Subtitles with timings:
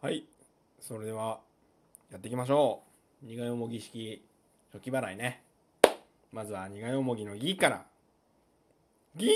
[0.00, 0.24] はい。
[0.78, 1.40] それでは
[2.12, 2.84] やっていきましょ
[3.20, 3.26] う。
[3.26, 4.24] 苦いもぎ式
[4.72, 5.42] 初期払いね。
[6.30, 7.84] まずは苦いもぎのギから。
[9.16, 9.26] ギ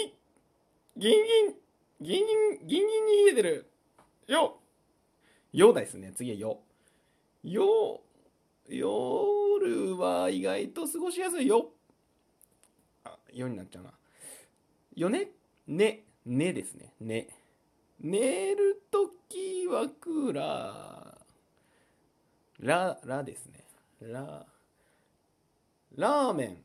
[0.97, 1.55] ギンギン
[2.01, 3.71] ギンギンギンギンに入れてる。
[4.29, 4.59] よ。
[5.53, 6.13] よですね。
[6.15, 6.61] 次はよ。
[7.43, 8.01] よ
[8.69, 11.71] 夜は意外と過ごしやすいよ。
[13.03, 13.93] あよになっちゃうな。
[14.95, 15.31] よね。
[15.67, 16.05] ね。
[16.25, 16.95] ねですね。
[17.01, 17.27] ね。
[17.99, 18.82] 寝る
[19.73, 23.65] はクーラーララですね。
[24.01, 24.47] ラ
[25.97, 26.59] ラーメン。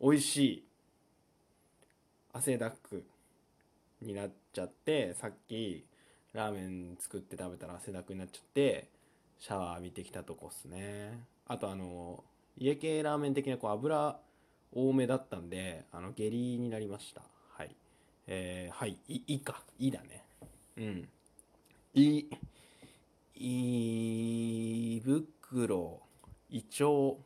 [0.00, 0.64] 美味しい。
[2.32, 3.04] 汗だく
[4.00, 5.84] になっちゃってさっき
[6.32, 8.88] ラーメン作って食べたら汗だくになっちゃって
[9.38, 11.18] シャワー浴びてきたとこっすね。
[11.46, 12.24] あとあの
[12.58, 14.18] 家系ラーメン的なこう油
[14.74, 17.22] 多めだったんであの下痢になりました。
[17.56, 17.74] はい。
[18.26, 19.62] えー、はいいいか。
[19.78, 20.24] いいだね。
[20.76, 21.08] うん。
[21.94, 22.24] い
[23.34, 26.00] 胃袋
[26.48, 27.18] 胃腸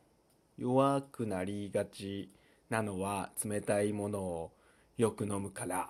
[0.57, 2.29] 弱くなりがち
[2.69, 4.51] なのは冷たいものを
[4.97, 5.89] よく飲むから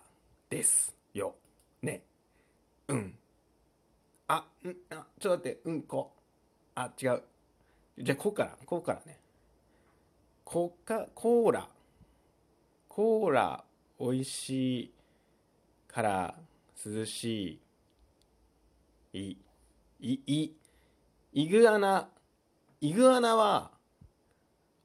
[0.49, 1.33] ですよ。
[1.81, 2.03] ね。
[2.87, 3.15] うん。
[4.27, 5.59] あんあちょっと待って。
[5.65, 6.13] うんこ。
[6.75, 7.23] あ違う。
[7.97, 9.17] じゃあこうからこうからね。
[10.43, 11.67] コカ・コーラ。
[12.87, 13.63] コーラ
[13.99, 14.93] 美味しい
[15.87, 16.35] から
[16.85, 17.66] 涼しい。
[19.17, 19.37] い
[19.99, 20.51] いい
[21.33, 22.09] イグアナ
[22.81, 23.71] イグアナは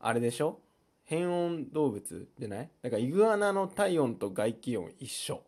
[0.00, 0.58] あれでしょ？
[1.04, 2.70] 変温動物じゃない？
[2.82, 5.42] だからイグアナの体温と外気温一緒。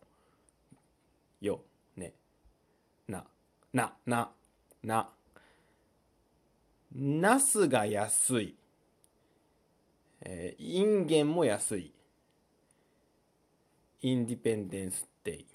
[1.41, 1.61] よ
[1.97, 2.13] ね。
[3.09, 3.25] な
[3.73, 4.31] なな
[4.83, 5.09] な。
[6.95, 8.55] ナスが安い。
[10.21, 11.93] えー、インゲンも安い。
[14.03, 15.47] インディペンデンスデイ。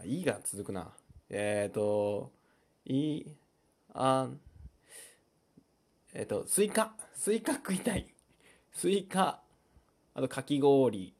[0.00, 0.90] あいいが続くな。
[1.30, 2.32] えっ、ー、と
[2.86, 3.24] い
[3.94, 4.28] あ
[6.14, 6.94] えっ、ー、とスイカ。
[7.14, 8.06] スイカ食いたい。
[8.72, 9.40] スイカ。
[10.14, 11.14] あとかき氷。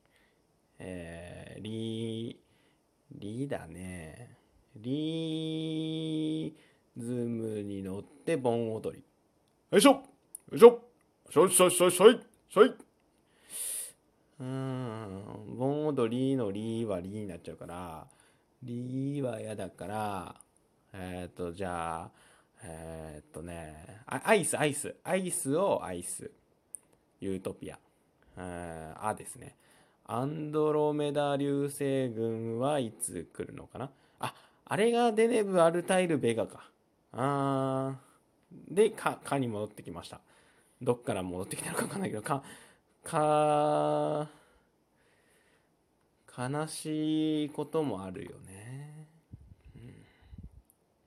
[0.78, 2.38] えー、リ
[3.12, 4.36] リだね。
[4.76, 6.54] リ
[6.96, 9.02] ズムに乗って盆踊り。
[9.70, 9.90] よいしょ。
[9.90, 10.02] よ
[10.52, 10.80] いしょ。
[11.30, 12.20] しょいしょいしょいしょい。
[12.48, 12.74] しょい。
[14.38, 15.56] うん。
[15.58, 18.06] 盆踊りのリはリになっちゃうから
[18.62, 20.45] リは嫌だから
[20.98, 22.10] えっ、ー、とじゃあ
[22.62, 24.94] えっ、ー、とねアイスアイス。
[25.04, 26.30] アイスをアイス
[27.20, 27.78] ユートピア。
[28.38, 29.56] えあですね。
[30.04, 33.90] アンドロメダ流星群はいつ来るのかな？
[34.20, 36.70] ああれがデネブ・アルタイル・ベガか。
[37.12, 38.74] あー。
[38.74, 40.20] でかかに戻ってきました。
[40.80, 42.42] どっから戻ってきたのか分かんないけどか
[43.02, 44.28] か
[46.38, 48.65] 悲しいこともあるよね。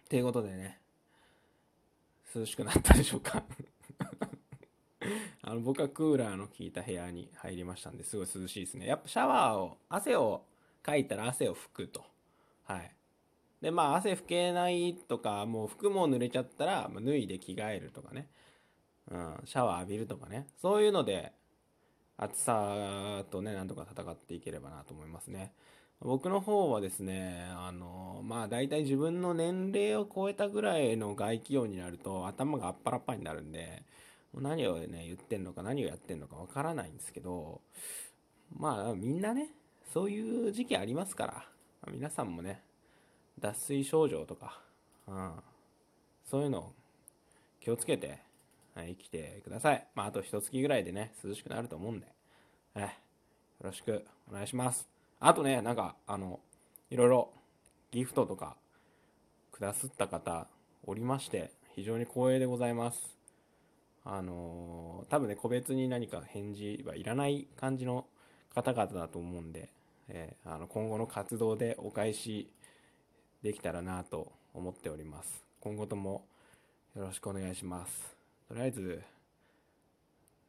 [0.09, 0.15] うん。
[0.15, 0.79] ということでね
[2.35, 3.43] 涼しくなったでしょうか
[5.41, 8.85] あの僕はクーラーの効いた部屋に入りましたんですごい涼しいですね。
[8.85, 10.43] やっぱシャワーを汗を
[10.83, 12.05] かいたら汗を拭くと。
[12.65, 12.95] はい。
[13.61, 18.29] でまあ汗拭けないとかもう服も濡れちゃったら脱いで着替えるとかね。
[19.11, 21.33] うん、シャワー浴びるとかねそういうので
[22.17, 25.53] 暑さとねなんとか戦っていければなと思いますね
[26.01, 33.83] 僕の方はですねあのまあ大体自分の年齢を超えたぐらいの外気温になると頭があっぱらっぱになるんで
[34.33, 37.61] 何をね言ってんのか何をやってんのかわからないんですけど
[38.57, 39.49] まあみんなね
[39.93, 41.45] そういう時期ありますから
[41.91, 42.61] 皆さんもね
[43.39, 44.61] 脱水症状とか、
[45.07, 45.31] うん、
[46.23, 46.71] そういうの
[47.59, 48.19] 気をつけて
[48.75, 49.87] はい生きてください。
[49.95, 52.07] まあ、あと一月ぐらいでね、涼しくなると思うんで、
[52.75, 52.87] え、よ
[53.61, 54.98] ろしくお願いします。
[55.19, 56.39] あとね、なんか、あの、
[56.89, 57.33] いろいろ
[57.91, 58.55] ギフトとか
[59.51, 60.47] くださった方
[60.85, 63.17] おりまして、非常に光栄でございます。
[64.05, 68.07] あの多分ね、個別に何か返事はいらない感じの
[68.55, 69.69] 方々だと思うんで、
[70.07, 72.49] えー、あの今後の活動でお返し
[73.43, 75.43] できたらなと思っております。
[75.59, 76.25] 今後とも
[76.95, 78.15] よろしくお願いします。
[78.47, 79.01] とりあえず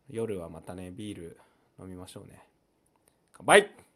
[0.08, 1.38] 夜はまたねビール
[1.78, 2.42] 飲みましょうね
[3.32, 3.89] 乾杯